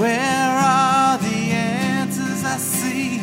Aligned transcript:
Where 0.00 0.56
are 0.56 1.18
the 1.18 1.50
answers 1.52 2.42
I 2.42 2.56
see? 2.56 3.18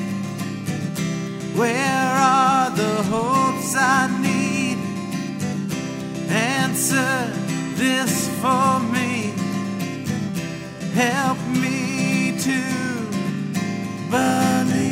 Where 1.57 1.75
are 1.75 2.69
the 2.69 3.01
hopes 3.01 3.75
I 3.75 4.07
need? 4.21 4.77
Answer 6.29 7.31
this 7.77 8.29
for 8.39 8.79
me. 8.93 9.33
Help 10.93 11.39
me 11.47 12.37
to 12.41 12.61
believe. 14.11 14.91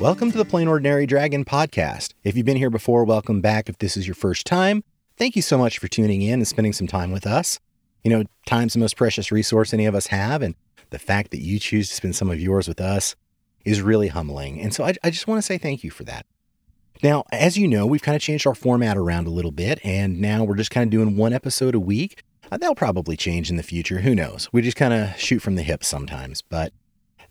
Welcome 0.00 0.30
to 0.30 0.38
the 0.38 0.44
Plain 0.44 0.68
Ordinary 0.68 1.06
Dragon 1.06 1.44
podcast. 1.44 2.14
If 2.22 2.36
you've 2.36 2.46
been 2.46 2.56
here 2.56 2.70
before, 2.70 3.02
welcome 3.02 3.40
back. 3.40 3.68
If 3.68 3.78
this 3.78 3.96
is 3.96 4.06
your 4.06 4.14
first 4.14 4.46
time, 4.46 4.84
thank 5.16 5.34
you 5.34 5.42
so 5.42 5.58
much 5.58 5.80
for 5.80 5.88
tuning 5.88 6.22
in 6.22 6.34
and 6.34 6.46
spending 6.46 6.72
some 6.72 6.86
time 6.86 7.10
with 7.10 7.26
us. 7.26 7.58
You 8.06 8.10
know, 8.10 8.24
time's 8.46 8.74
the 8.74 8.78
most 8.78 8.96
precious 8.96 9.32
resource 9.32 9.74
any 9.74 9.84
of 9.84 9.96
us 9.96 10.06
have, 10.06 10.40
and 10.40 10.54
the 10.90 10.98
fact 11.00 11.32
that 11.32 11.40
you 11.40 11.58
choose 11.58 11.88
to 11.88 11.94
spend 11.96 12.14
some 12.14 12.30
of 12.30 12.40
yours 12.40 12.68
with 12.68 12.80
us 12.80 13.16
is 13.64 13.82
really 13.82 14.06
humbling. 14.06 14.60
And 14.60 14.72
so 14.72 14.84
I, 14.84 14.94
I 15.02 15.10
just 15.10 15.26
want 15.26 15.38
to 15.38 15.42
say 15.42 15.58
thank 15.58 15.82
you 15.82 15.90
for 15.90 16.04
that. 16.04 16.24
Now, 17.02 17.24
as 17.32 17.58
you 17.58 17.66
know, 17.66 17.84
we've 17.84 18.02
kind 18.02 18.14
of 18.14 18.22
changed 18.22 18.46
our 18.46 18.54
format 18.54 18.96
around 18.96 19.26
a 19.26 19.30
little 19.30 19.50
bit, 19.50 19.80
and 19.82 20.20
now 20.20 20.44
we're 20.44 20.54
just 20.54 20.70
kind 20.70 20.86
of 20.86 20.90
doing 20.92 21.16
one 21.16 21.32
episode 21.32 21.74
a 21.74 21.80
week. 21.80 22.22
Uh, 22.48 22.56
That'll 22.58 22.76
probably 22.76 23.16
change 23.16 23.50
in 23.50 23.56
the 23.56 23.64
future. 23.64 23.98
Who 23.98 24.14
knows? 24.14 24.48
We 24.52 24.62
just 24.62 24.76
kind 24.76 24.94
of 24.94 25.18
shoot 25.18 25.40
from 25.40 25.56
the 25.56 25.64
hip 25.64 25.82
sometimes, 25.82 26.42
but 26.42 26.72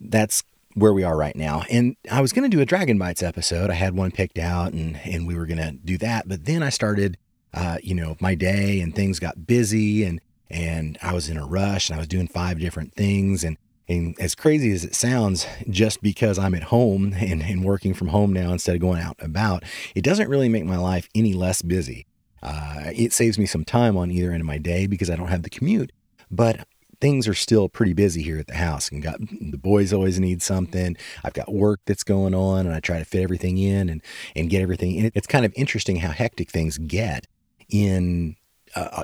that's 0.02 0.44
where 0.74 0.92
we 0.92 1.05
are 1.05 1.16
right 1.16 1.38
now. 1.38 1.64
And 1.72 1.96
I 2.12 2.20
was 2.20 2.34
going 2.34 2.52
to 2.52 2.54
do 2.54 2.62
a 2.62 2.66
Dragon 2.66 2.98
Bites 2.98 3.24
episode. 3.24 3.70
I 3.70 3.76
had 3.76 3.96
one 3.96 4.12
picked 4.12 4.38
out, 4.38 4.74
and 4.74 5.00
and 5.05 5.26
we 5.26 5.36
were 5.36 5.46
going 5.46 5.60
to 5.60 5.72
do 5.72 5.98
that. 6.00 6.28
But 6.28 6.44
then 6.44 6.62
I 6.62 6.70
started, 6.70 7.18
uh, 7.54 7.78
you 7.82 7.96
know, 7.96 8.18
my 8.20 8.36
day, 8.36 8.82
and 8.82 8.94
things 8.94 9.20
got 9.20 9.48
busy, 9.48 10.04
and 10.04 10.20
and 10.49 10.98
I 11.02 11.13
was 11.13 11.30
in 11.30 11.38
a 11.38 11.45
rush, 11.45 11.90
and 11.90 11.95
I 11.95 11.99
was 11.99 12.08
doing 12.08 12.27
five 12.27 12.59
different 12.59 12.94
things, 12.94 13.44
and 13.44 13.58
and 13.88 14.20
as 14.20 14.34
crazy 14.34 14.71
as 14.71 14.84
it 14.84 14.96
sounds, 14.96 15.46
just 15.70 16.02
because 16.02 16.40
I'm 16.40 16.55
at 16.55 16.63
home 16.63 17.13
and, 17.20 17.43
and 17.43 17.63
working 17.63 17.93
from 17.93 18.07
home 18.07 18.34
now 18.34 18.52
instead 18.52 18.76
of 18.76 18.82
going 18.82 18.99
out 18.99 19.18
and 19.20 19.27
about, 19.27 19.63
it 19.93 20.04
doesn't 20.04 20.29
really 20.29 20.49
make 20.49 20.65
my 20.65 20.77
life 20.77 21.07
any 21.13 21.34
less 21.34 21.62
busy. 21.62 22.07
Uh, 22.41 22.91
it 22.96 23.13
saves 23.13 23.37
me 23.40 23.46
some 23.46 23.65
time 23.65 23.98
on 23.98 24.12
either 24.12 24.32
end 24.32 24.41
of 24.41 24.48
my 24.48 24.57
day 24.57 24.87
because 24.87 25.10
I 25.10 25.15
don't 25.15 25.29
have 25.29 25.43
the 25.43 25.49
commute, 25.49 25.91
but 26.29 26.68
things 27.02 27.27
are 27.27 27.34
still 27.34 27.68
pretty 27.68 27.93
busy 27.93 28.21
here 28.21 28.37
at 28.37 28.48
the 28.48 28.55
house 28.55 28.90
and 28.90 29.02
got 29.02 29.20
the 29.20 29.57
boys 29.57 29.91
always 29.91 30.20
need 30.20 30.41
something. 30.41 30.96
I've 31.24 31.34
got 31.34 31.54
work 31.54 31.82
that's 31.85 32.04
going 32.04 32.34
on 32.34 32.65
and 32.65 32.74
I 32.74 32.80
try 32.80 32.99
to 32.99 33.05
fit 33.05 33.21
everything 33.21 33.57
in 33.57 33.90
and, 33.90 34.02
and 34.35 34.49
get 34.49 34.62
everything 34.62 34.96
in. 34.96 35.12
It's 35.13 35.27
kind 35.27 35.46
of 35.46 35.54
interesting 35.55 35.98
how 35.98 36.12
hectic 36.12 36.52
things 36.52 36.77
get 36.77 37.27
in 37.70 38.35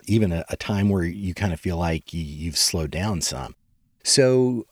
even 0.05 0.31
a, 0.31 0.43
a 0.49 0.57
time 0.57 0.89
where 0.89 1.03
you 1.03 1.33
kind 1.33 1.53
of 1.53 1.59
feel 1.59 1.77
like 1.77 2.13
you, 2.13 2.21
you've 2.23 2.57
slowed 2.57 2.91
down 2.91 3.21
some. 3.21 3.55
So 4.03 4.65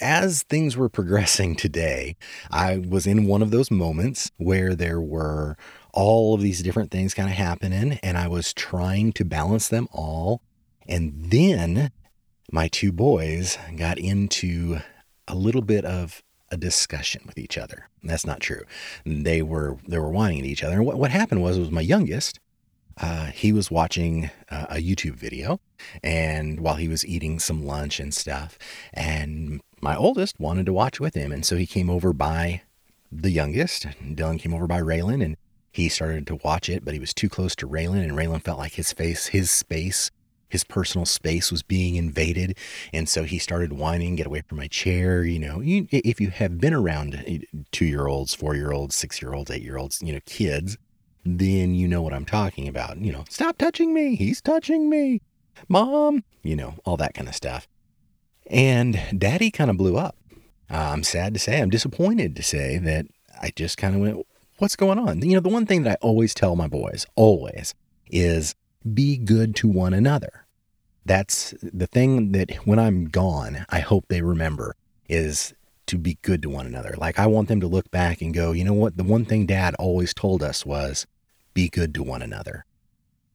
as 0.00 0.42
things 0.42 0.76
were 0.76 0.88
progressing 0.88 1.54
today, 1.56 2.16
I 2.50 2.78
was 2.78 3.06
in 3.06 3.26
one 3.26 3.42
of 3.42 3.50
those 3.50 3.70
moments 3.70 4.30
where 4.38 4.74
there 4.74 5.00
were 5.00 5.56
all 5.92 6.34
of 6.34 6.40
these 6.40 6.62
different 6.62 6.90
things 6.90 7.14
kind 7.14 7.28
of 7.28 7.34
happening, 7.34 7.98
and 8.02 8.16
I 8.16 8.28
was 8.28 8.54
trying 8.54 9.12
to 9.14 9.24
balance 9.24 9.68
them 9.68 9.88
all. 9.92 10.40
And 10.88 11.30
then 11.30 11.90
my 12.50 12.68
two 12.68 12.92
boys 12.92 13.58
got 13.76 13.98
into 13.98 14.78
a 15.28 15.34
little 15.34 15.62
bit 15.62 15.84
of 15.84 16.22
a 16.50 16.56
discussion 16.56 17.22
with 17.26 17.38
each 17.38 17.56
other. 17.58 17.88
That's 18.02 18.26
not 18.26 18.40
true. 18.40 18.62
They 19.04 19.42
were 19.42 19.76
they 19.86 19.98
were 19.98 20.10
whining 20.10 20.40
at 20.40 20.46
each 20.46 20.64
other. 20.64 20.76
And 20.76 20.86
what, 20.86 20.98
what 20.98 21.10
happened 21.10 21.42
was 21.42 21.58
was 21.58 21.70
my 21.70 21.80
youngest 21.80 22.40
uh, 23.00 23.26
he 23.26 23.52
was 23.52 23.70
watching 23.70 24.30
uh, 24.50 24.66
a 24.70 24.76
YouTube 24.76 25.14
video 25.14 25.60
and 26.02 26.60
while 26.60 26.76
he 26.76 26.88
was 26.88 27.06
eating 27.06 27.38
some 27.38 27.64
lunch 27.64 27.98
and 27.98 28.12
stuff. 28.12 28.58
And 28.92 29.60
my 29.80 29.96
oldest 29.96 30.38
wanted 30.38 30.66
to 30.66 30.72
watch 30.72 31.00
with 31.00 31.14
him. 31.14 31.32
And 31.32 31.44
so 31.44 31.56
he 31.56 31.66
came 31.66 31.88
over 31.88 32.12
by 32.12 32.62
the 33.10 33.30
youngest. 33.30 33.86
Dylan 34.02 34.38
came 34.38 34.54
over 34.54 34.66
by 34.66 34.80
Raylan 34.80 35.24
and 35.24 35.36
he 35.72 35.88
started 35.88 36.26
to 36.26 36.40
watch 36.44 36.68
it, 36.68 36.84
but 36.84 36.94
he 36.94 37.00
was 37.00 37.14
too 37.14 37.28
close 37.28 37.56
to 37.56 37.68
Raylan. 37.68 38.02
And 38.02 38.12
Raylan 38.12 38.42
felt 38.42 38.58
like 38.58 38.72
his 38.72 38.92
face, 38.92 39.28
his 39.28 39.50
space, 39.50 40.10
his 40.48 40.64
personal 40.64 41.06
space 41.06 41.50
was 41.50 41.62
being 41.62 41.94
invaded. 41.94 42.58
And 42.92 43.08
so 43.08 43.22
he 43.22 43.38
started 43.38 43.72
whining, 43.72 44.16
get 44.16 44.26
away 44.26 44.42
from 44.42 44.58
my 44.58 44.66
chair. 44.66 45.24
You 45.24 45.38
know, 45.38 45.60
you, 45.60 45.86
if 45.90 46.20
you 46.20 46.30
have 46.30 46.60
been 46.60 46.74
around 46.74 47.46
two 47.70 47.86
year 47.86 48.08
olds, 48.08 48.34
four 48.34 48.56
year 48.56 48.72
olds, 48.72 48.94
six 48.94 49.22
year 49.22 49.32
olds, 49.32 49.50
eight 49.50 49.62
year 49.62 49.78
olds, 49.78 50.02
you 50.02 50.12
know, 50.12 50.20
kids, 50.26 50.76
then 51.24 51.74
you 51.74 51.86
know 51.86 52.02
what 52.02 52.14
I'm 52.14 52.24
talking 52.24 52.68
about. 52.68 52.98
You 52.98 53.12
know, 53.12 53.24
stop 53.28 53.58
touching 53.58 53.92
me. 53.92 54.16
He's 54.16 54.40
touching 54.40 54.88
me. 54.88 55.20
Mom, 55.68 56.24
you 56.42 56.56
know, 56.56 56.74
all 56.84 56.96
that 56.96 57.14
kind 57.14 57.28
of 57.28 57.34
stuff. 57.34 57.68
And 58.46 59.00
daddy 59.16 59.50
kind 59.50 59.70
of 59.70 59.76
blew 59.76 59.96
up. 59.96 60.16
I'm 60.68 61.02
sad 61.02 61.34
to 61.34 61.40
say, 61.40 61.60
I'm 61.60 61.70
disappointed 61.70 62.36
to 62.36 62.42
say 62.42 62.78
that 62.78 63.06
I 63.40 63.52
just 63.54 63.76
kind 63.76 63.94
of 63.94 64.00
went, 64.00 64.26
what's 64.58 64.76
going 64.76 64.98
on? 64.98 65.22
You 65.22 65.34
know, 65.34 65.40
the 65.40 65.48
one 65.48 65.66
thing 65.66 65.82
that 65.82 65.92
I 65.92 66.06
always 66.06 66.34
tell 66.34 66.56
my 66.56 66.68
boys, 66.68 67.06
always, 67.16 67.74
is 68.08 68.54
be 68.94 69.16
good 69.16 69.54
to 69.56 69.68
one 69.68 69.92
another. 69.92 70.46
That's 71.04 71.54
the 71.62 71.86
thing 71.86 72.32
that 72.32 72.54
when 72.66 72.78
I'm 72.78 73.06
gone, 73.06 73.66
I 73.68 73.80
hope 73.80 74.06
they 74.08 74.22
remember 74.22 74.76
is 75.08 75.54
to 75.90 75.98
be 75.98 76.18
good 76.22 76.40
to 76.42 76.48
one 76.48 76.66
another. 76.66 76.94
Like 76.96 77.18
I 77.18 77.26
want 77.26 77.48
them 77.48 77.60
to 77.60 77.66
look 77.66 77.90
back 77.90 78.22
and 78.22 78.32
go, 78.32 78.52
you 78.52 78.64
know 78.64 78.72
what? 78.72 78.96
The 78.96 79.04
one 79.04 79.24
thing 79.24 79.44
dad 79.44 79.74
always 79.78 80.14
told 80.14 80.42
us 80.42 80.64
was 80.64 81.06
be 81.52 81.68
good 81.68 81.92
to 81.94 82.02
one 82.02 82.22
another. 82.22 82.64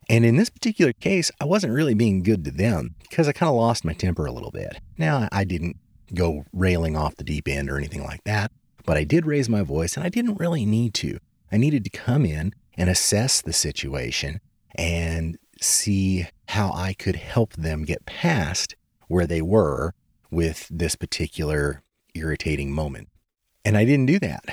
And 0.08 0.24
in 0.24 0.38
this 0.38 0.50
particular 0.50 0.94
case, 0.94 1.32
I 1.42 1.46
wasn't 1.46 1.74
really 1.74 1.96
being 1.96 2.24
good 2.24 2.46
to 2.46 2.52
them 2.52 2.96
because 3.02 3.28
I 3.28 3.34
kind 3.34 3.50
of 3.50 3.56
lost 3.56 3.84
my 3.84 3.94
temper 3.94 4.26
a 4.26 4.32
little 4.32 4.52
bit. 4.52 4.80
Now, 4.98 5.28
I 5.32 5.44
didn't 5.44 5.78
go 6.14 6.46
railing 6.54 6.96
off 6.96 7.16
the 7.16 7.24
deep 7.24 7.48
end 7.48 7.70
or 7.70 7.78
anything 7.78 8.04
like 8.04 8.24
that, 8.24 8.52
but 8.86 8.96
I 8.96 9.04
did 9.04 9.26
raise 9.26 9.50
my 9.50 9.64
voice 9.64 9.98
and 9.98 10.06
I 10.06 10.10
didn't 10.10 10.40
really 10.40 10.66
need 10.66 10.94
to. 10.96 11.18
I 11.52 11.58
needed 11.58 11.84
to 11.86 11.90
come 11.90 12.26
in 12.26 12.54
and 12.78 12.90
assess 12.90 13.42
the 13.42 13.54
situation 13.54 14.40
and 14.76 15.38
see 15.60 16.28
how 16.50 16.72
I 16.72 16.94
could 16.94 17.16
help 17.16 17.54
them 17.54 17.84
get 17.84 18.06
past 18.06 18.76
where 19.08 19.28
they 19.28 19.42
were 19.42 19.94
with 20.30 20.68
this 20.70 20.96
particular 20.96 21.82
irritating 22.16 22.72
moment. 22.72 23.10
And 23.64 23.78
I 23.78 23.86
didn't 23.86 24.06
do 24.06 24.20
that. 24.20 24.46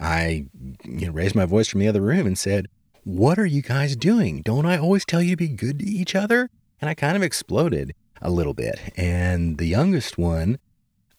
I 0.00 0.46
you 0.84 1.06
know, 1.06 1.12
raised 1.12 1.34
my 1.34 1.44
voice 1.44 1.68
from 1.68 1.80
the 1.80 1.88
other 1.88 2.00
room 2.00 2.26
and 2.26 2.38
said, 2.38 2.68
What 3.04 3.38
are 3.38 3.46
you 3.46 3.62
guys 3.62 3.96
doing? 3.96 4.42
Don't 4.42 4.66
I 4.66 4.78
always 4.78 5.04
tell 5.04 5.22
you 5.22 5.30
to 5.30 5.36
be 5.36 5.48
good 5.48 5.78
to 5.80 5.86
each 5.86 6.14
other? 6.14 6.48
And 6.80 6.88
I 6.88 6.94
kind 6.94 7.16
of 7.16 7.22
exploded 7.22 7.94
a 8.22 8.30
little 8.30 8.54
bit. 8.54 8.78
And 8.96 9.58
the 9.58 9.66
youngest 9.66 10.18
one, 10.18 10.58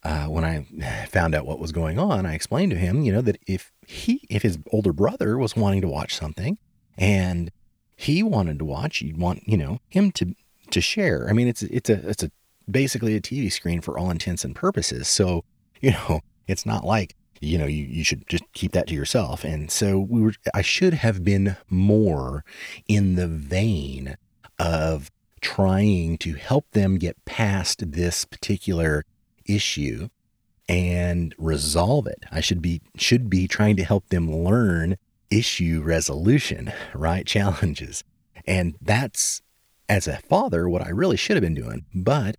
uh, 0.03 0.25
when 0.25 0.43
I 0.43 0.65
found 1.09 1.35
out 1.35 1.45
what 1.45 1.59
was 1.59 1.71
going 1.71 1.99
on, 1.99 2.25
I 2.25 2.33
explained 2.33 2.71
to 2.71 2.77
him, 2.77 3.03
you 3.03 3.11
know, 3.11 3.21
that 3.21 3.37
if 3.47 3.71
he, 3.87 4.25
if 4.29 4.41
his 4.41 4.57
older 4.71 4.93
brother 4.93 5.37
was 5.37 5.55
wanting 5.55 5.81
to 5.81 5.87
watch 5.87 6.15
something 6.15 6.57
and 6.97 7.51
he 7.95 8.23
wanted 8.23 8.59
to 8.59 8.65
watch, 8.65 9.01
you'd 9.01 9.17
want, 9.17 9.47
you 9.47 9.57
know, 9.57 9.79
him 9.89 10.11
to, 10.13 10.35
to 10.71 10.81
share. 10.81 11.27
I 11.29 11.33
mean, 11.33 11.47
it's, 11.47 11.61
it's 11.63 11.89
a, 11.89 12.09
it's 12.09 12.23
a, 12.23 12.31
basically 12.69 13.15
a 13.15 13.21
TV 13.21 13.51
screen 13.51 13.81
for 13.81 13.97
all 13.97 14.09
intents 14.09 14.43
and 14.43 14.55
purposes. 14.55 15.07
So 15.07 15.43
you 15.83 15.91
know, 15.91 16.21
it's 16.47 16.65
not 16.65 16.85
like, 16.85 17.15
you 17.39 17.57
know, 17.57 17.65
you, 17.65 17.83
you 17.85 18.03
should 18.03 18.27
just 18.27 18.43
keep 18.53 18.71
that 18.73 18.87
to 18.87 18.93
yourself. 18.93 19.43
And 19.43 19.71
so 19.71 19.99
we 19.99 20.21
were, 20.21 20.33
I 20.53 20.61
should 20.61 20.93
have 20.93 21.23
been 21.23 21.57
more 21.69 22.45
in 22.87 23.15
the 23.15 23.27
vein 23.27 24.15
of 24.59 25.09
trying 25.41 26.19
to 26.19 26.35
help 26.35 26.69
them 26.71 26.97
get 26.97 27.25
past 27.25 27.91
this 27.91 28.25
particular 28.25 29.03
issue 29.45 30.09
and 30.69 31.33
resolve 31.37 32.05
it. 32.05 32.23
I 32.31 32.41
should 32.41 32.61
be 32.61 32.81
should 32.95 33.29
be 33.29 33.47
trying 33.47 33.75
to 33.77 33.83
help 33.83 34.09
them 34.09 34.31
learn 34.31 34.97
issue 35.31 35.81
resolution, 35.83 36.71
right? 36.93 37.25
Challenges. 37.25 38.03
And 38.45 38.75
that's 38.81 39.41
as 39.89 40.07
a 40.07 40.17
father 40.29 40.69
what 40.69 40.85
I 40.85 40.89
really 40.89 41.17
should 41.17 41.35
have 41.35 41.41
been 41.41 41.55
doing. 41.55 41.85
But 41.93 42.37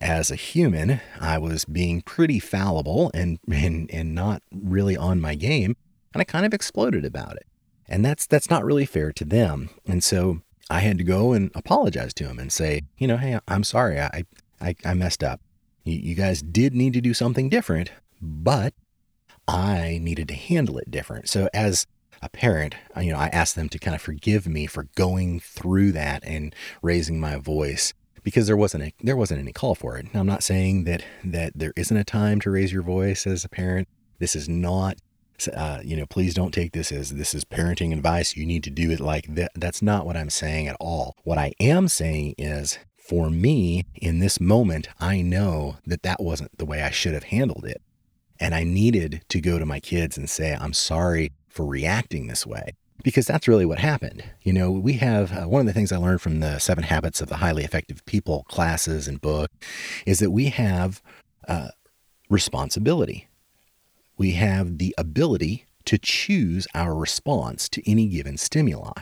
as 0.00 0.30
a 0.30 0.36
human, 0.36 1.00
I 1.20 1.38
was 1.38 1.64
being 1.64 2.00
pretty 2.00 2.38
fallible 2.38 3.10
and, 3.12 3.38
and, 3.50 3.90
and 3.92 4.14
not 4.14 4.42
really 4.52 4.96
on 4.96 5.20
my 5.20 5.34
game. 5.34 5.76
And 6.14 6.20
I 6.20 6.24
kind 6.24 6.46
of 6.46 6.54
exploded 6.54 7.04
about 7.04 7.36
it. 7.36 7.46
And 7.88 8.04
that's, 8.04 8.26
that's 8.26 8.50
not 8.50 8.64
really 8.64 8.86
fair 8.86 9.12
to 9.12 9.24
them. 9.24 9.70
And 9.86 10.02
so 10.02 10.40
I 10.70 10.80
had 10.80 10.98
to 10.98 11.04
go 11.04 11.32
and 11.32 11.50
apologize 11.54 12.14
to 12.14 12.24
him 12.24 12.38
and 12.38 12.52
say, 12.52 12.82
you 12.98 13.06
know, 13.06 13.16
hey, 13.16 13.38
I'm 13.46 13.64
sorry. 13.64 14.00
I, 14.00 14.24
I, 14.60 14.74
I 14.84 14.94
messed 14.94 15.22
up. 15.22 15.40
You, 15.84 15.96
you 15.96 16.14
guys 16.14 16.42
did 16.42 16.74
need 16.74 16.92
to 16.94 17.00
do 17.00 17.12
something 17.12 17.48
different, 17.48 17.90
but 18.20 18.74
I 19.46 19.98
needed 20.00 20.28
to 20.28 20.34
handle 20.34 20.78
it 20.78 20.90
different. 20.90 21.28
So 21.28 21.48
as 21.52 21.86
a 22.22 22.28
parent, 22.28 22.74
you 23.00 23.12
know, 23.12 23.18
I 23.18 23.28
asked 23.28 23.56
them 23.56 23.68
to 23.70 23.78
kind 23.78 23.94
of 23.94 24.02
forgive 24.02 24.46
me 24.46 24.66
for 24.66 24.84
going 24.94 25.40
through 25.40 25.92
that 25.92 26.22
and 26.24 26.54
raising 26.82 27.18
my 27.18 27.36
voice 27.36 27.92
because 28.22 28.46
there 28.46 28.56
wasn't 28.56 28.84
a, 28.84 28.92
there 29.02 29.16
wasn't 29.16 29.40
any 29.40 29.52
call 29.52 29.74
for 29.74 29.96
it. 29.96 30.12
Now, 30.12 30.20
I'm 30.20 30.26
not 30.26 30.42
saying 30.42 30.84
that 30.84 31.04
that 31.24 31.52
there 31.54 31.72
isn't 31.76 31.96
a 31.96 32.04
time 32.04 32.40
to 32.40 32.50
raise 32.50 32.72
your 32.72 32.82
voice 32.82 33.26
as 33.26 33.44
a 33.44 33.48
parent. 33.48 33.88
This 34.18 34.36
is 34.36 34.48
not 34.48 34.98
uh, 35.48 35.80
you 35.82 35.96
know, 35.96 36.06
please 36.06 36.34
don't 36.34 36.52
take 36.52 36.72
this 36.72 36.92
as 36.92 37.10
this 37.10 37.34
is 37.34 37.44
parenting 37.44 37.92
advice. 37.92 38.36
You 38.36 38.46
need 38.46 38.64
to 38.64 38.70
do 38.70 38.90
it 38.90 39.00
like 39.00 39.34
that. 39.34 39.52
That's 39.54 39.82
not 39.82 40.04
what 40.04 40.16
I'm 40.16 40.30
saying 40.30 40.68
at 40.68 40.76
all. 40.80 41.16
What 41.24 41.38
I 41.38 41.52
am 41.60 41.88
saying 41.88 42.34
is 42.38 42.78
for 42.96 43.30
me 43.30 43.86
in 43.94 44.18
this 44.18 44.40
moment, 44.40 44.88
I 44.98 45.22
know 45.22 45.78
that 45.86 46.02
that 46.02 46.22
wasn't 46.22 46.56
the 46.58 46.64
way 46.64 46.82
I 46.82 46.90
should 46.90 47.14
have 47.14 47.24
handled 47.24 47.64
it. 47.64 47.82
And 48.38 48.54
I 48.54 48.64
needed 48.64 49.22
to 49.28 49.40
go 49.40 49.58
to 49.58 49.66
my 49.66 49.80
kids 49.80 50.16
and 50.16 50.28
say, 50.28 50.56
I'm 50.58 50.72
sorry 50.72 51.32
for 51.48 51.66
reacting 51.66 52.26
this 52.26 52.46
way. 52.46 52.72
Because 53.02 53.26
that's 53.26 53.48
really 53.48 53.64
what 53.64 53.78
happened. 53.78 54.24
You 54.42 54.52
know, 54.52 54.70
we 54.70 54.94
have 54.94 55.32
uh, 55.32 55.48
one 55.48 55.60
of 55.60 55.66
the 55.66 55.72
things 55.72 55.92
I 55.92 55.96
learned 55.96 56.20
from 56.20 56.40
the 56.40 56.58
Seven 56.58 56.84
Habits 56.84 57.20
of 57.20 57.28
the 57.28 57.36
Highly 57.36 57.64
Effective 57.64 58.04
People 58.04 58.44
classes 58.48 59.08
and 59.08 59.20
book 59.20 59.50
is 60.06 60.18
that 60.18 60.30
we 60.30 60.46
have 60.46 61.02
uh, 61.48 61.68
responsibility. 62.28 63.28
We 64.16 64.32
have 64.32 64.78
the 64.78 64.94
ability 64.98 65.66
to 65.86 65.98
choose 65.98 66.66
our 66.74 66.94
response 66.94 67.68
to 67.70 67.90
any 67.90 68.06
given 68.06 68.36
stimuli. 68.36 68.92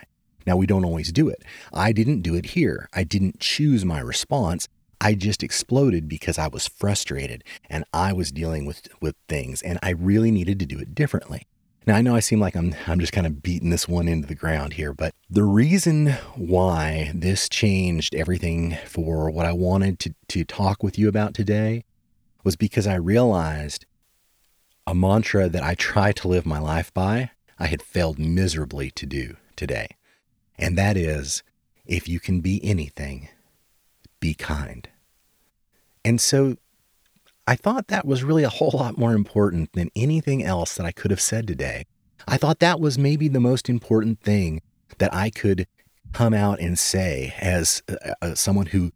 Now, 0.46 0.56
we 0.56 0.66
don't 0.66 0.84
always 0.84 1.12
do 1.12 1.28
it. 1.28 1.42
I 1.72 1.92
didn't 1.92 2.22
do 2.22 2.34
it 2.34 2.46
here. 2.46 2.88
I 2.94 3.04
didn't 3.04 3.40
choose 3.40 3.84
my 3.84 4.00
response. 4.00 4.68
I 5.00 5.14
just 5.14 5.42
exploded 5.42 6.08
because 6.08 6.38
I 6.38 6.48
was 6.48 6.66
frustrated 6.66 7.44
and 7.68 7.84
I 7.92 8.12
was 8.12 8.32
dealing 8.32 8.64
with, 8.64 8.88
with 9.00 9.14
things 9.28 9.60
and 9.60 9.78
I 9.82 9.90
really 9.90 10.30
needed 10.30 10.58
to 10.60 10.66
do 10.66 10.78
it 10.78 10.94
differently. 10.94 11.46
Now, 11.88 11.96
I 11.96 12.02
know 12.02 12.14
I 12.14 12.20
seem 12.20 12.38
like 12.38 12.54
I'm, 12.54 12.74
I'm 12.86 13.00
just 13.00 13.14
kind 13.14 13.26
of 13.26 13.42
beating 13.42 13.70
this 13.70 13.88
one 13.88 14.08
into 14.08 14.28
the 14.28 14.34
ground 14.34 14.74
here, 14.74 14.92
but 14.92 15.14
the 15.30 15.42
reason 15.42 16.08
why 16.36 17.10
this 17.14 17.48
changed 17.48 18.14
everything 18.14 18.76
for 18.84 19.30
what 19.30 19.46
I 19.46 19.52
wanted 19.52 19.98
to, 20.00 20.14
to 20.28 20.44
talk 20.44 20.82
with 20.82 20.98
you 20.98 21.08
about 21.08 21.32
today 21.32 21.86
was 22.44 22.56
because 22.56 22.86
I 22.86 22.96
realized 22.96 23.86
a 24.86 24.94
mantra 24.94 25.48
that 25.48 25.62
I 25.62 25.74
try 25.74 26.12
to 26.12 26.28
live 26.28 26.44
my 26.44 26.58
life 26.58 26.92
by, 26.92 27.30
I 27.58 27.68
had 27.68 27.80
failed 27.80 28.18
miserably 28.18 28.90
to 28.90 29.06
do 29.06 29.38
today. 29.56 29.88
And 30.58 30.76
that 30.76 30.98
is 30.98 31.42
if 31.86 32.06
you 32.06 32.20
can 32.20 32.42
be 32.42 32.62
anything, 32.62 33.30
be 34.20 34.34
kind. 34.34 34.90
And 36.04 36.20
so 36.20 36.58
I 37.48 37.56
thought 37.56 37.88
that 37.88 38.04
was 38.04 38.22
really 38.22 38.42
a 38.44 38.50
whole 38.50 38.72
lot 38.74 38.98
more 38.98 39.14
important 39.14 39.72
than 39.72 39.90
anything 39.96 40.44
else 40.44 40.74
that 40.74 40.84
I 40.84 40.92
could 40.92 41.10
have 41.10 41.20
said 41.20 41.46
today. 41.46 41.86
I 42.26 42.36
thought 42.36 42.58
that 42.58 42.78
was 42.78 42.98
maybe 42.98 43.26
the 43.26 43.40
most 43.40 43.70
important 43.70 44.20
thing 44.20 44.60
that 44.98 45.14
I 45.14 45.30
could 45.30 45.66
come 46.12 46.34
out 46.34 46.60
and 46.60 46.78
say 46.78 47.32
as 47.40 47.82
uh, 47.88 48.12
uh 48.20 48.34
someone 48.34 48.66
who 48.66 48.92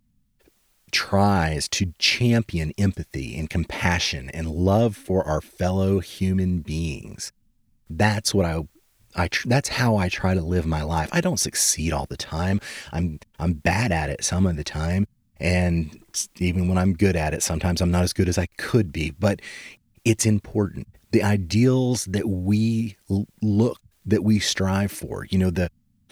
tries 0.91 1.67
to 1.71 1.95
champion 1.99 2.75
empathy 2.77 3.39
and 3.39 3.49
compassion 3.49 4.29
and 4.35 4.51
love 4.51 4.97
for 4.97 5.25
our 5.25 5.41
fellow 5.41 6.01
human 6.01 6.61
beings. 6.61 7.33
That's 7.89 8.35
what 8.35 8.45
I 8.45 8.69
I 9.15 9.29
tr- 9.29 9.49
that's 9.49 9.71
how 9.71 9.97
I 9.97 10.11
try 10.11 10.35
to 10.35 10.43
live 10.43 10.67
my 10.67 10.83
life. 10.83 11.09
I 11.11 11.23
don't 11.23 11.41
succeed 11.41 11.95
all 11.95 12.07
the 12.07 12.19
time. 12.19 12.61
I'm 12.93 13.19
I'm 13.39 13.55
bad 13.55 13.93
at 13.93 14.11
it 14.11 14.23
some 14.23 14.45
of 14.45 14.57
the 14.57 14.65
time, 14.65 15.07
and 15.43 15.99
even 16.39 16.69
when 16.69 16.79
I'm 16.79 16.95
good 16.95 17.17
at 17.17 17.35
it, 17.35 17.43
sometimes 17.43 17.81
I'm 17.81 17.91
not 17.91 18.05
as 18.05 18.13
good 18.13 18.29
as 18.29 18.39
I 18.39 18.47
could 18.57 18.93
be. 18.93 19.11
But 19.11 19.41
it's 20.05 20.25
important. 20.25 20.87
The 21.11 21.23
ideals 21.23 22.07
that 22.07 22.29
we 22.29 22.97
look 23.43 23.79
that 24.07 24.25
we 24.25 24.39
strive 24.39 24.93
for, 24.93 25.27
you 25.31 25.39
know, 25.39 25.51
the 25.51 25.71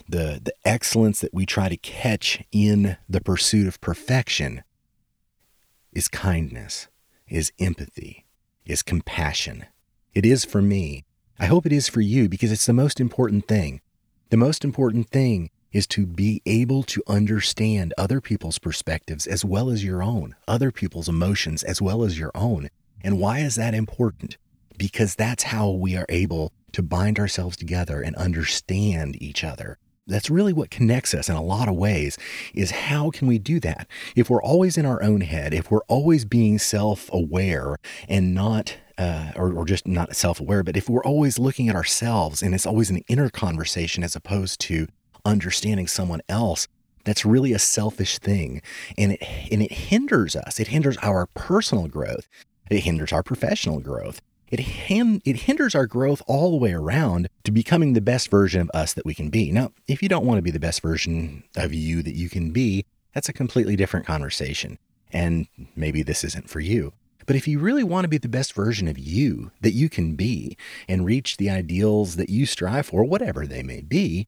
the 0.09 0.41
the 0.43 0.55
excellence 0.65 1.21
that 1.21 1.33
we 1.33 1.47
try 1.47 1.69
to 1.69 1.77
catch 1.77 2.43
in 2.53 2.97
the 3.09 3.21
pursuit 3.21 3.67
of 3.67 3.81
perfection 3.81 4.63
is 5.93 6.09
kindness, 6.09 6.89
is 7.29 7.53
empathy, 7.59 8.27
is 8.67 8.83
compassion. 8.83 9.67
It 10.13 10.27
is 10.27 10.45
for 10.45 10.61
me 10.61 11.05
I 11.41 11.47
hope 11.47 11.65
it 11.65 11.73
is 11.73 11.89
for 11.89 12.03
you 12.03 12.29
because 12.29 12.53
it's 12.53 12.67
the 12.67 12.75
most 12.75 13.01
important 13.01 13.49
thing. 13.49 13.81
The 14.29 14.37
most 14.37 14.63
important 14.63 15.09
thing 15.09 15.49
is 15.73 15.87
to 15.89 16.07
be 16.07 16.43
able 16.47 16.83
to 16.85 17.03
understand 17.07 17.95
other 17.97 18.21
people's 18.21 18.59
perspectives 18.59 19.27
as 19.27 19.45
well 19.45 19.71
as 19.71 19.85
your 19.85 20.03
own, 20.03 20.35
other 20.49 20.71
people's 20.71 21.09
emotions 21.09 21.63
as 21.63 21.81
well 21.81 22.03
as 22.03 22.19
your 22.19 22.33
own. 22.35 22.69
And 23.03 23.19
why 23.19 23.41
is 23.41 23.55
that 23.57 23.75
important? 23.75 24.37
Because 24.77 25.15
that's 25.15 25.45
how 25.45 25.71
we 25.71 25.97
are 25.97 26.07
able 26.09 26.53
to 26.73 26.83
bind 26.83 27.19
ourselves 27.19 27.57
together 27.57 28.01
and 28.01 28.17
understand 28.17 29.21
each 29.23 29.45
other. 29.45 29.79
That's 30.07 30.31
really 30.31 30.53
what 30.53 30.71
connects 30.71 31.15
us 31.15 31.29
in 31.29 31.37
a 31.37 31.43
lot 31.43 31.69
of 31.69 31.77
ways 31.77 32.19
is 32.53 32.71
how 32.73 33.11
can 33.11 33.29
we 33.29 33.39
do 33.39 33.61
that? 33.61 33.87
If 34.17 34.29
we're 34.29 34.43
always 34.43 34.77
in 34.77 34.85
our 34.85 35.03
own 35.03 35.21
head, 35.21 35.55
if 35.55 35.71
we're 35.71 35.85
always 35.89 36.25
being 36.25 36.59
self-aware 36.59 37.77
and 38.09 38.35
not 38.35 38.77
uh, 38.99 39.33
or, 39.35 39.53
or 39.53 39.65
just 39.65 39.87
not 39.87 40.15
self 40.15 40.41
aware, 40.41 40.63
but 40.63 40.77
if 40.77 40.89
we're 40.89 41.05
always 41.05 41.39
looking 41.39 41.69
at 41.69 41.77
ourselves 41.77 42.43
and 42.43 42.55
it's 42.55 42.67
always 42.67 42.91
an 42.91 43.03
inner 43.09 43.31
conversation 43.31 44.05
as 44.05 44.15
opposed 44.15 44.61
to 44.61 44.89
understanding 45.31 45.87
someone 45.87 46.21
else, 46.29 46.69
that's 47.05 47.25
really 47.25 47.53
a 47.53 47.59
selfish 47.59 48.19
thing. 48.19 48.61
And 48.99 49.13
it, 49.13 49.23
and 49.51 49.63
it 49.63 49.73
hinders 49.73 50.37
us. 50.37 50.61
It 50.61 50.69
hinders 50.69 50.97
our 50.99 51.27
personal 51.35 51.89
growth. 51.89 52.29
It 52.71 52.81
hinders 52.81 53.13
our 53.13 53.23
professional 53.23 53.81
growth. 53.81 54.21
It, 54.51 54.61
it 55.25 55.37
hinders 55.37 55.75
our 55.75 55.87
growth 55.87 56.23
all 56.27 56.51
the 56.51 56.57
way 56.57 56.73
around 56.73 57.29
to 57.45 57.53
becoming 57.53 57.93
the 57.93 58.01
best 58.01 58.31
version 58.31 58.61
of 58.61 58.71
us 58.75 58.93
that 58.95 59.07
we 59.07 59.15
can 59.15 59.31
be. 59.31 59.53
Now, 59.53 59.73
if 59.87 60.03
you 60.03 60.09
don't 60.09 60.27
want 60.27 60.39
to 60.39 60.43
be 60.43 60.51
the 60.51 60.61
best 60.61 60.83
version 60.83 61.45
of 61.57 61.73
you 61.73 62.03
that 62.03 62.17
you 62.17 62.29
can 62.29 62.51
be, 62.51 62.85
that's 63.15 63.29
a 63.29 63.33
completely 63.33 63.77
different 63.77 64.07
conversation. 64.07 64.79
And 65.13 65.47
maybe 65.77 66.03
this 66.03 66.25
isn't 66.25 66.51
for 66.51 66.61
you. 66.61 66.93
But 67.27 67.37
if 67.37 67.47
you 67.47 67.61
really 67.61 67.85
want 67.85 68.05
to 68.05 68.09
be 68.09 68.19
the 68.19 68.29
best 68.29 68.55
version 68.55 68.89
of 68.89 68.99
you 68.99 69.53
that 69.61 69.73
you 69.73 69.89
can 69.89 70.17
be 70.17 70.57
and 70.89 71.05
reach 71.05 71.37
the 71.37 71.51
ideals 71.51 72.17
that 72.17 72.29
you 72.29 72.45
strive 72.45 72.87
for, 72.87 73.05
whatever 73.05 73.47
they 73.47 73.63
may 73.63 73.83
be, 73.83 74.27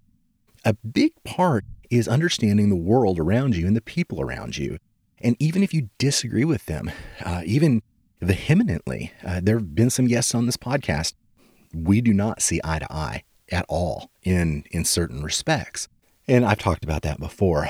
a 0.65 0.75
big 0.75 1.13
part 1.25 1.65
is 1.91 2.09
understanding 2.09 2.69
the 2.69 2.77
world 2.77 3.19
around 3.19 3.57
you 3.57 3.67
and 3.67 3.77
the 3.77 3.83
people 3.83 4.21
around 4.21 4.57
you. 4.57 4.79
And 5.21 5.37
even 5.39 5.63
if 5.63 5.73
you 5.75 5.89
disagree 5.99 6.45
with 6.45 6.67
them, 6.67 6.91
uh, 7.25 7.43
even 7.45 7.83
vehemently, 8.21 9.13
uh, 9.25 9.41
there 9.43 9.57
have 9.59 9.75
been 9.75 9.91
some 9.91 10.07
guests 10.07 10.35
on 10.35 10.47
this 10.47 10.57
podcast. 10.57 11.15
We 11.75 12.01
do 12.01 12.13
not 12.13 12.43
see 12.43 12.61
eye 12.65 12.81
to 12.81 12.93
eye 12.93 13.23
at 13.51 13.67
all 13.69 14.11
in, 14.23 14.65
in 14.71 14.85
certain 14.85 15.23
respects. 15.23 15.89
And 16.27 16.45
I've 16.45 16.59
talked 16.59 16.85
about 16.85 17.03
that 17.03 17.21
before. 17.21 17.69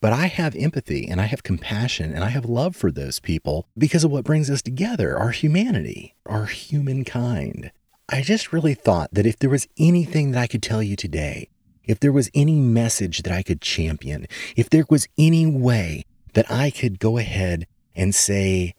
But 0.00 0.12
I 0.12 0.26
have 0.26 0.54
empathy 0.54 1.08
and 1.08 1.20
I 1.20 1.24
have 1.24 1.42
compassion 1.42 2.12
and 2.12 2.22
I 2.22 2.28
have 2.28 2.44
love 2.44 2.76
for 2.76 2.92
those 2.92 3.18
people 3.18 3.66
because 3.76 4.04
of 4.04 4.10
what 4.10 4.24
brings 4.24 4.50
us 4.50 4.62
together 4.62 5.18
our 5.18 5.30
humanity, 5.30 6.14
our 6.26 6.46
humankind. 6.46 7.72
I 8.08 8.20
just 8.20 8.52
really 8.52 8.74
thought 8.74 9.14
that 9.14 9.26
if 9.26 9.38
there 9.38 9.50
was 9.50 9.66
anything 9.78 10.30
that 10.30 10.40
I 10.40 10.46
could 10.46 10.62
tell 10.62 10.82
you 10.82 10.94
today, 10.94 11.48
if 11.86 12.00
there 12.00 12.12
was 12.12 12.30
any 12.34 12.58
message 12.58 13.22
that 13.22 13.32
I 13.32 13.42
could 13.42 13.60
champion, 13.60 14.26
if 14.56 14.68
there 14.68 14.84
was 14.90 15.08
any 15.16 15.46
way 15.46 16.04
that 16.34 16.50
I 16.50 16.70
could 16.70 16.98
go 16.98 17.18
ahead 17.18 17.66
and 17.94 18.14
say, 18.14 18.74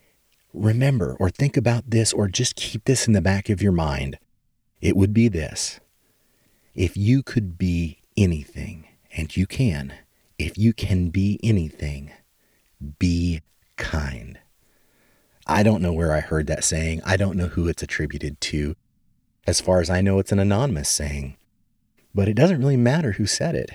remember 0.53 1.15
or 1.19 1.29
think 1.29 1.57
about 1.57 1.89
this 1.89 2.13
or 2.13 2.27
just 2.27 2.55
keep 2.55 2.85
this 2.85 3.07
in 3.07 3.13
the 3.13 3.21
back 3.21 3.49
of 3.49 3.61
your 3.61 3.71
mind, 3.71 4.19
it 4.81 4.95
would 4.95 5.13
be 5.13 5.27
this. 5.27 5.79
If 6.75 6.95
you 6.95 7.23
could 7.23 7.57
be 7.57 7.99
anything, 8.15 8.87
and 9.17 9.35
you 9.35 9.47
can, 9.47 9.93
if 10.37 10.57
you 10.57 10.73
can 10.73 11.09
be 11.09 11.39
anything, 11.41 12.11
be 12.99 13.41
kind. 13.75 14.39
I 15.47 15.63
don't 15.63 15.81
know 15.81 15.93
where 15.93 16.13
I 16.13 16.19
heard 16.19 16.47
that 16.47 16.63
saying. 16.63 17.01
I 17.05 17.17
don't 17.17 17.37
know 17.37 17.47
who 17.47 17.67
it's 17.67 17.81
attributed 17.81 18.39
to. 18.41 18.75
As 19.47 19.61
far 19.61 19.79
as 19.79 19.89
I 19.89 20.01
know, 20.01 20.19
it's 20.19 20.31
an 20.31 20.39
anonymous 20.39 20.89
saying. 20.89 21.37
But 22.17 22.27
it 22.27 22.33
doesn't 22.33 22.61
really 22.61 22.77
matter 22.77 23.11
who 23.11 23.27
said 23.27 23.53
it. 23.53 23.69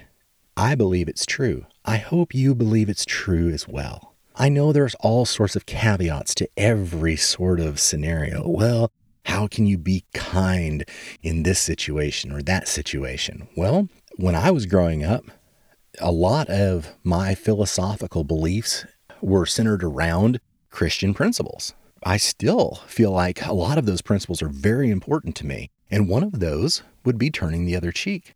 I 0.56 0.74
believe 0.74 1.08
it's 1.08 1.24
true. 1.24 1.66
I 1.84 1.98
hope 1.98 2.34
you 2.34 2.56
believe 2.56 2.88
it's 2.88 3.04
true 3.04 3.50
as 3.50 3.68
well. 3.68 4.16
I 4.34 4.48
know 4.48 4.72
there's 4.72 4.96
all 4.96 5.24
sorts 5.26 5.54
of 5.54 5.64
caveats 5.64 6.34
to 6.34 6.48
every 6.56 7.14
sort 7.14 7.60
of 7.60 7.78
scenario. 7.78 8.48
Well, 8.48 8.90
how 9.26 9.46
can 9.46 9.66
you 9.66 9.78
be 9.78 10.06
kind 10.12 10.84
in 11.22 11.44
this 11.44 11.60
situation 11.60 12.32
or 12.32 12.42
that 12.42 12.66
situation? 12.66 13.46
Well, 13.56 13.88
when 14.16 14.34
I 14.34 14.50
was 14.50 14.66
growing 14.66 15.04
up, 15.04 15.22
a 16.00 16.10
lot 16.10 16.48
of 16.48 16.96
my 17.04 17.36
philosophical 17.36 18.24
beliefs 18.24 18.84
were 19.20 19.46
centered 19.46 19.84
around 19.84 20.40
Christian 20.68 21.14
principles. 21.14 21.74
I 22.02 22.16
still 22.16 22.80
feel 22.88 23.12
like 23.12 23.46
a 23.46 23.52
lot 23.52 23.78
of 23.78 23.86
those 23.86 24.02
principles 24.02 24.42
are 24.42 24.48
very 24.48 24.90
important 24.90 25.36
to 25.36 25.46
me. 25.46 25.70
And 25.92 26.08
one 26.08 26.24
of 26.24 26.40
those 26.40 26.82
would 27.04 27.18
be 27.18 27.30
turning 27.30 27.64
the 27.64 27.76
other 27.76 27.92
cheek. 27.92 28.34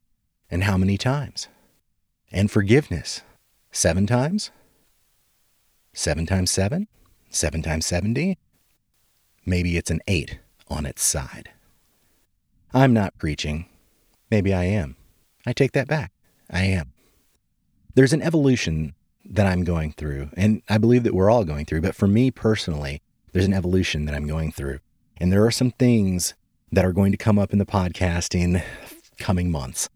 And 0.48 0.62
how 0.62 0.76
many 0.76 0.96
times? 0.96 1.48
And 2.30 2.48
forgiveness. 2.48 3.22
Seven 3.72 4.06
times? 4.06 4.52
Seven 5.92 6.24
times 6.26 6.52
seven? 6.52 6.86
Seven 7.30 7.62
times 7.62 7.86
70? 7.86 8.38
Maybe 9.44 9.76
it's 9.76 9.90
an 9.90 10.00
eight 10.06 10.38
on 10.68 10.86
its 10.86 11.02
side. 11.02 11.50
I'm 12.72 12.92
not 12.92 13.18
preaching. 13.18 13.66
Maybe 14.30 14.54
I 14.54 14.64
am. 14.64 14.94
I 15.44 15.52
take 15.52 15.72
that 15.72 15.88
back. 15.88 16.12
I 16.48 16.64
am 16.66 16.92
there's 17.96 18.12
an 18.12 18.22
evolution 18.22 18.94
that 19.24 19.46
I'm 19.46 19.64
going 19.64 19.92
through, 19.92 20.28
and 20.36 20.62
I 20.68 20.78
believe 20.78 21.02
that 21.02 21.14
we're 21.14 21.30
all 21.30 21.44
going 21.44 21.64
through. 21.64 21.80
But 21.80 21.96
for 21.96 22.06
me 22.06 22.30
personally, 22.30 23.00
there's 23.32 23.46
an 23.46 23.54
evolution 23.54 24.04
that 24.04 24.14
I'm 24.14 24.26
going 24.26 24.52
through. 24.52 24.78
And 25.16 25.32
there 25.32 25.44
are 25.44 25.50
some 25.50 25.70
things 25.72 26.34
that 26.72 26.84
are 26.84 26.92
going 26.92 27.12
to 27.12 27.18
come 27.18 27.38
up 27.38 27.52
in 27.52 27.58
the 27.58 27.66
podcast 27.66 28.34
in 28.38 28.62
coming 29.18 29.50
months. 29.50 29.88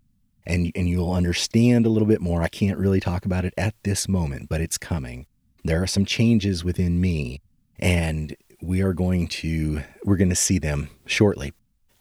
And, 0.47 0.73
and 0.75 0.89
you'll 0.89 1.13
understand 1.13 1.87
a 1.87 1.91
little 1.91 2.09
bit 2.09 2.21
more. 2.21 2.43
I 2.43 2.49
can't 2.49 2.79
really 2.79 3.01
talk 3.01 3.25
about 3.25 3.45
it 3.45 3.55
at 3.57 3.75
this 3.83 4.09
moment, 4.09 4.49
but 4.49 4.61
it's 4.61 4.79
coming. 4.79 5.27
there 5.65 5.83
are 5.83 5.87
some 5.87 6.05
changes 6.05 6.65
within 6.65 7.01
me, 7.01 7.41
and 7.79 8.35
we 8.63 8.83
are 8.83 8.93
going 8.93 9.29
to 9.29 9.83
we're 10.05 10.17
going 10.17 10.31
to 10.31 10.37
see 10.37 10.59
them 10.59 10.91
shortly. 11.07 11.53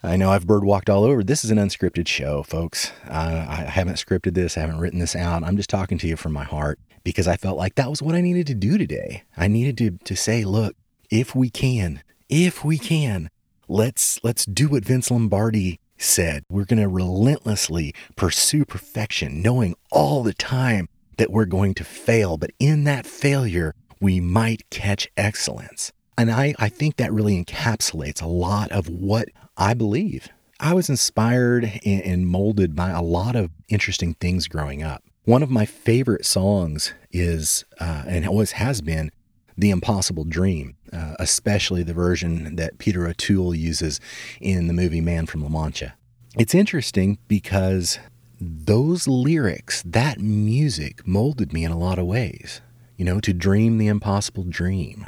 I 0.02 0.16
know 0.16 0.32
I've 0.32 0.46
birdwalked 0.46 0.90
all 0.90 1.04
over. 1.04 1.24
This 1.24 1.44
is 1.44 1.52
an 1.52 1.58
unscripted 1.58 2.08
show, 2.08 2.44
folks. 2.44 2.94
Uh, 3.06 3.46
I 3.50 3.56
haven't 3.64 3.96
scripted 3.96 4.34
this. 4.34 4.58
I 4.58 4.62
haven't 4.62 4.80
written 4.80 5.00
this 5.00 5.16
out. 5.16 5.44
I'm 5.44 5.58
just 5.58 5.70
talking 5.70 5.98
to 5.98 6.08
you 6.08 6.16
from 6.16 6.32
my 6.32 6.46
heart 6.46 6.80
because 7.04 7.28
I 7.28 7.36
felt 7.36 7.58
like 7.58 7.76
that 7.76 7.90
was 7.90 8.02
what 8.02 8.16
I 8.16 8.22
needed 8.22 8.48
to 8.48 8.56
do 8.56 8.78
today. 8.78 9.24
I 9.36 9.48
needed 9.48 9.78
to 9.80 9.92
to 10.06 10.16
say, 10.16 10.46
look, 10.46 10.76
if 11.10 11.36
we 11.36 11.50
can, 11.50 12.02
if 12.30 12.64
we 12.64 12.78
can, 12.78 13.30
let's 13.70 14.20
let's 14.24 14.46
do 14.46 14.68
what 14.68 14.84
Vince 14.84 15.12
Lombardi 15.12 15.80
said. 15.98 16.44
We're 16.50 16.66
going 16.66 16.82
to 16.82 16.90
relentlessly 16.90 17.94
pursue 18.16 18.66
perfection, 18.66 19.42
knowing 19.42 19.76
all 19.92 20.24
the 20.24 20.34
time 20.34 20.90
that 21.18 21.32
we're 21.32 21.46
going 21.46 21.74
to 21.76 21.84
fail, 21.84 22.38
but 22.38 22.52
in 22.60 22.86
that 22.86 23.06
failure, 23.06 23.76
we 24.02 24.20
might 24.20 24.70
catch 24.70 25.08
excellence. 25.16 25.92
And 26.18 26.32
I, 26.32 26.56
I 26.58 26.70
think 26.70 26.98
that 26.98 27.14
really 27.14 27.42
encapsulates 27.44 28.22
a 28.22 28.28
lot 28.28 28.72
of 28.72 28.90
what 28.90 29.30
I 29.56 29.74
believe. 29.74 30.30
I 30.60 30.74
was 30.74 30.90
inspired 30.90 31.80
and 31.86 32.28
molded 32.28 32.76
by 32.76 32.90
a 32.90 33.02
lot 33.02 33.36
of 33.36 33.52
interesting 33.70 34.16
things 34.16 34.48
growing 34.48 34.84
up. 34.84 35.04
One 35.24 35.44
of 35.44 35.50
my 35.50 35.66
favorite 35.66 36.26
songs 36.26 36.94
is, 37.12 37.64
uh, 37.80 38.04
and 38.08 38.28
always 38.28 38.54
has 38.54 38.82
been, 38.82 39.12
The 39.60 39.72
Impossible 39.72 40.24
Dream, 40.24 40.78
uh, 40.94 41.16
especially 41.20 41.84
the 41.84 41.94
version 41.94 42.56
that 42.56 42.78
Peter 42.78 43.06
O'Toole 43.06 43.54
uses 43.54 44.00
in 44.40 44.68
the 44.68 44.74
movie 44.74 45.02
Man 45.02 45.26
from 45.26 45.44
La 45.44 45.50
Mancha. 45.50 45.96
It's 46.38 46.56
interesting 46.56 47.18
because 47.28 48.00
those 48.40 49.06
lyrics, 49.06 49.84
that 49.86 50.22
music 50.22 51.06
molded 51.06 51.52
me 51.52 51.66
in 51.66 51.74
a 51.74 51.78
lot 51.78 52.00
of 52.00 52.06
ways. 52.06 52.62
You 52.96 53.04
know, 53.04 53.20
to 53.20 53.34
dream 53.34 53.78
the 53.78 53.88
impossible 53.88 54.46
dream, 54.48 55.08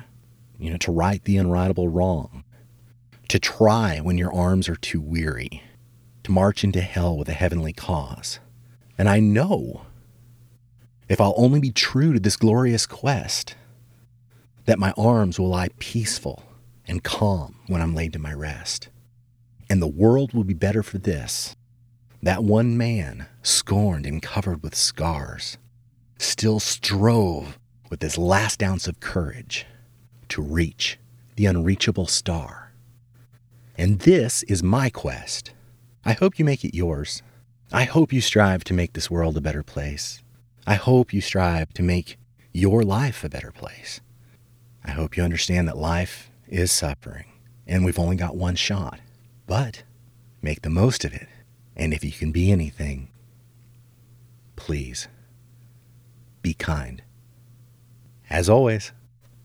you 0.60 0.70
know, 0.70 0.78
to 0.78 0.92
right 0.92 1.24
the 1.24 1.38
unrightable 1.38 1.88
wrong, 1.90 2.44
to 3.30 3.40
try 3.40 4.00
when 4.00 4.18
your 4.18 4.34
arms 4.34 4.68
are 4.68 4.76
too 4.76 5.00
weary, 5.00 5.64
to 6.24 6.32
march 6.32 6.66
into 6.66 6.82
hell 6.82 7.18
with 7.18 7.30
a 7.30 7.34
heavenly 7.34 7.72
cause. 7.72 8.42
And 8.98 9.08
I 9.08 9.22
know 9.22 9.86
if 11.08 11.22
I'll 11.22 11.36
only 11.38 11.62
be 11.62 11.72
true 11.72 12.12
to 12.12 12.20
this 12.20 12.36
glorious 12.36 12.86
quest, 12.86 13.56
that 14.66 14.80
my 14.80 14.94
arms 14.98 15.40
will 15.40 15.50
lie 15.50 15.70
peaceful 15.80 16.44
and 16.88 17.04
calm 17.04 17.56
when 17.68 17.82
I'm 17.82 17.96
laid 17.96 18.14
to 18.14 18.20
my 18.20 18.34
rest. 18.34 18.90
And 19.70 19.82
the 19.82 19.88
world 19.88 20.34
will 20.34 20.44
be 20.44 20.54
better 20.54 20.84
for 20.84 20.98
this 20.98 21.56
that 22.24 22.44
one 22.44 22.78
man, 22.78 23.26
scorned 23.42 24.06
and 24.06 24.22
covered 24.22 24.62
with 24.62 24.76
scars, 24.76 25.58
still 26.20 26.60
strove 26.60 27.58
with 27.90 28.02
his 28.02 28.18
last 28.18 28.62
ounce 28.62 28.88
of 28.88 29.00
courage 29.00 29.66
to 30.30 30.42
reach 30.42 31.00
the 31.36 31.48
unreachable 31.48 32.06
star. 32.06 32.72
And 33.78 34.00
this 34.00 34.44
is 34.44 34.62
my 34.62 34.92
quest. 34.92 35.52
I 36.06 36.14
hope 36.14 36.38
you 36.38 36.46
make 36.46 36.64
it 36.64 36.76
yours. 36.76 37.24
I 37.72 37.86
hope 37.86 38.14
you 38.14 38.22
strive 38.22 38.64
to 38.66 38.74
make 38.74 38.94
this 38.94 39.10
world 39.10 39.36
a 39.38 39.42
better 39.42 39.64
place. 39.64 40.22
I 40.68 40.76
hope 40.76 41.14
you 41.14 41.22
strive 41.22 41.74
to 41.74 41.84
make 41.84 42.18
your 42.54 42.84
life 42.84 43.24
a 43.24 43.30
better 43.30 43.52
place. 43.52 44.00
I 44.84 44.92
hope 44.92 45.16
you 45.16 45.24
understand 45.24 45.68
that 45.68 45.78
life 45.78 46.32
is 46.48 46.72
suffering 46.72 47.26
and 47.68 47.86
we've 47.86 48.00
only 48.00 48.16
got 48.16 48.36
one 48.36 48.56
shot. 48.56 49.00
But 49.48 49.84
make 50.42 50.62
the 50.62 50.70
most 50.70 51.06
of 51.06 51.14
it 51.14 51.28
and 51.76 51.94
if 51.94 52.04
you 52.04 52.12
can 52.12 52.32
be 52.32 52.52
anything, 52.52 53.10
please 54.56 55.08
be 56.42 56.54
kind. 56.54 57.02
As 58.30 58.50
always, 58.50 58.94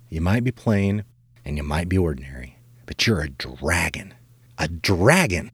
you 0.08 0.20
might 0.20 0.44
be 0.44 0.52
plain 0.52 1.04
and 1.44 1.56
you 1.56 1.62
might 1.62 1.88
be 1.88 1.98
ordinary, 1.98 2.58
but 2.86 3.06
you're 3.06 3.20
a 3.20 3.28
dragon. 3.28 4.14
A 4.58 4.68
dragon! 4.68 5.50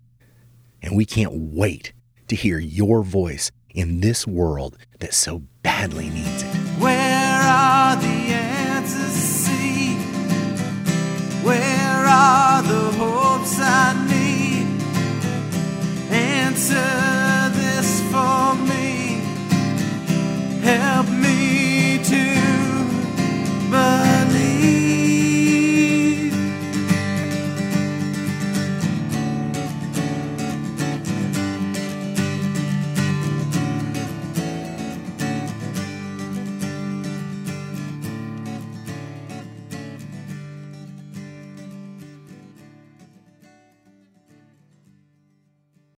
And 0.82 0.96
we 0.96 1.04
can't 1.04 1.32
wait 1.32 1.92
to 2.28 2.36
hear 2.36 2.58
your 2.58 3.02
voice 3.02 3.50
in 3.70 4.00
this 4.00 4.26
world 4.26 4.76
that 5.00 5.14
so 5.14 5.42
badly 5.62 6.08
needs 6.10 6.42
it. 6.42 6.54
Where 6.78 7.42
are 7.42 7.96
the 7.96 8.21
are 12.22 12.62
the 12.62 12.84
hopes 13.00 13.58
I 13.58 13.86
need? 14.12 14.66
Answer 16.10 17.01